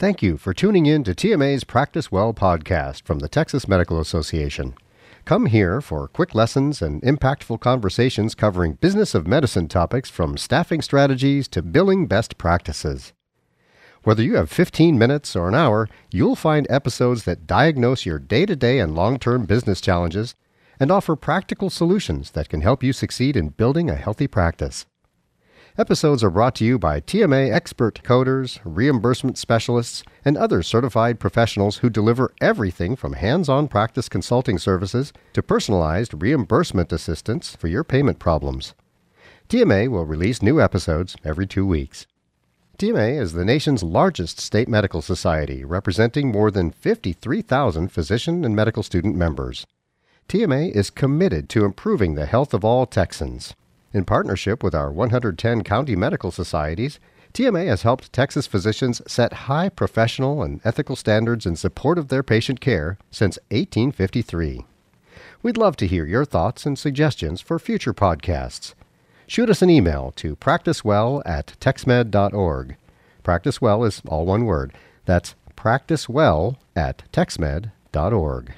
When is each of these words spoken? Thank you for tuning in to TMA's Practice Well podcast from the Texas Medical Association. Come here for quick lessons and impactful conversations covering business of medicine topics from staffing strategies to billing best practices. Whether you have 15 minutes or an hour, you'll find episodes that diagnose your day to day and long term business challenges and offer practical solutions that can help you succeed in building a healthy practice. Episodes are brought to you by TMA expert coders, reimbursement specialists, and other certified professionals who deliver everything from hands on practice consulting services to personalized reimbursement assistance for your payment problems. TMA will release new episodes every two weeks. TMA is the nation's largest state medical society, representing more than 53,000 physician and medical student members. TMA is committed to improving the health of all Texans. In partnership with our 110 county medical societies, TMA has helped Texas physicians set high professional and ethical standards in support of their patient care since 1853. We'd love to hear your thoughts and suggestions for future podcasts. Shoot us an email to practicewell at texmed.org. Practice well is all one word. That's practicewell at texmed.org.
Thank 0.00 0.22
you 0.22 0.38
for 0.38 0.54
tuning 0.54 0.86
in 0.86 1.04
to 1.04 1.14
TMA's 1.14 1.62
Practice 1.62 2.10
Well 2.10 2.32
podcast 2.32 3.02
from 3.02 3.18
the 3.18 3.28
Texas 3.28 3.68
Medical 3.68 4.00
Association. 4.00 4.74
Come 5.26 5.44
here 5.44 5.82
for 5.82 6.08
quick 6.08 6.34
lessons 6.34 6.80
and 6.80 7.02
impactful 7.02 7.60
conversations 7.60 8.34
covering 8.34 8.78
business 8.80 9.14
of 9.14 9.26
medicine 9.26 9.68
topics 9.68 10.08
from 10.08 10.38
staffing 10.38 10.80
strategies 10.80 11.48
to 11.48 11.60
billing 11.60 12.06
best 12.06 12.38
practices. 12.38 13.12
Whether 14.02 14.22
you 14.22 14.36
have 14.36 14.50
15 14.50 14.98
minutes 14.98 15.36
or 15.36 15.48
an 15.48 15.54
hour, 15.54 15.86
you'll 16.10 16.34
find 16.34 16.66
episodes 16.70 17.24
that 17.24 17.46
diagnose 17.46 18.06
your 18.06 18.18
day 18.18 18.46
to 18.46 18.56
day 18.56 18.78
and 18.78 18.94
long 18.94 19.18
term 19.18 19.44
business 19.44 19.82
challenges 19.82 20.34
and 20.80 20.90
offer 20.90 21.14
practical 21.14 21.68
solutions 21.68 22.30
that 22.30 22.48
can 22.48 22.62
help 22.62 22.82
you 22.82 22.94
succeed 22.94 23.36
in 23.36 23.50
building 23.50 23.90
a 23.90 23.96
healthy 23.96 24.26
practice. 24.26 24.86
Episodes 25.80 26.22
are 26.22 26.28
brought 26.28 26.54
to 26.56 26.64
you 26.66 26.78
by 26.78 27.00
TMA 27.00 27.50
expert 27.50 28.02
coders, 28.02 28.60
reimbursement 28.64 29.38
specialists, 29.38 30.02
and 30.26 30.36
other 30.36 30.62
certified 30.62 31.18
professionals 31.18 31.78
who 31.78 31.88
deliver 31.88 32.34
everything 32.38 32.94
from 32.94 33.14
hands 33.14 33.48
on 33.48 33.66
practice 33.66 34.06
consulting 34.06 34.58
services 34.58 35.10
to 35.32 35.42
personalized 35.42 36.20
reimbursement 36.20 36.92
assistance 36.92 37.56
for 37.56 37.66
your 37.66 37.82
payment 37.82 38.18
problems. 38.18 38.74
TMA 39.48 39.88
will 39.88 40.04
release 40.04 40.42
new 40.42 40.60
episodes 40.60 41.16
every 41.24 41.46
two 41.46 41.64
weeks. 41.64 42.06
TMA 42.76 43.18
is 43.18 43.32
the 43.32 43.46
nation's 43.46 43.82
largest 43.82 44.38
state 44.38 44.68
medical 44.68 45.00
society, 45.00 45.64
representing 45.64 46.30
more 46.30 46.50
than 46.50 46.72
53,000 46.72 47.88
physician 47.88 48.44
and 48.44 48.54
medical 48.54 48.82
student 48.82 49.16
members. 49.16 49.66
TMA 50.28 50.72
is 50.72 50.90
committed 50.90 51.48
to 51.48 51.64
improving 51.64 52.16
the 52.16 52.26
health 52.26 52.52
of 52.52 52.66
all 52.66 52.84
Texans. 52.84 53.54
In 53.92 54.04
partnership 54.04 54.62
with 54.62 54.74
our 54.74 54.92
110 54.92 55.64
county 55.64 55.96
medical 55.96 56.30
societies, 56.30 57.00
TMA 57.34 57.66
has 57.66 57.82
helped 57.82 58.12
Texas 58.12 58.46
physicians 58.46 59.02
set 59.06 59.32
high 59.50 59.68
professional 59.68 60.42
and 60.42 60.60
ethical 60.64 60.94
standards 60.94 61.44
in 61.44 61.56
support 61.56 61.98
of 61.98 62.08
their 62.08 62.22
patient 62.22 62.60
care 62.60 62.98
since 63.10 63.36
1853. 63.50 64.64
We'd 65.42 65.56
love 65.56 65.76
to 65.76 65.86
hear 65.88 66.04
your 66.06 66.24
thoughts 66.24 66.66
and 66.66 66.78
suggestions 66.78 67.40
for 67.40 67.58
future 67.58 67.94
podcasts. 67.94 68.74
Shoot 69.26 69.50
us 69.50 69.62
an 69.62 69.70
email 69.70 70.12
to 70.16 70.36
practicewell 70.36 71.22
at 71.26 71.54
texmed.org. 71.60 72.76
Practice 73.22 73.60
well 73.60 73.84
is 73.84 74.02
all 74.06 74.26
one 74.26 74.44
word. 74.44 74.72
That's 75.04 75.34
practicewell 75.56 76.56
at 76.76 77.02
texmed.org. 77.12 78.52